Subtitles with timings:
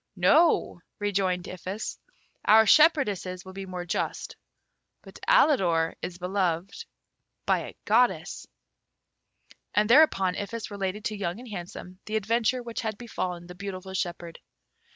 [0.15, 1.99] "No," rejoined Iphis;
[2.43, 4.35] "our shepherdesses will be more just;
[5.03, 6.85] but Alidor is beloved
[7.45, 8.47] by a goddess."
[9.75, 13.93] And thereupon Iphis related to Young and Handsome the adventure which had befallen the beautiful
[13.93, 14.39] shepherd.